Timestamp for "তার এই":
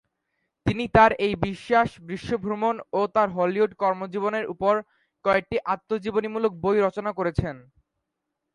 0.95-1.33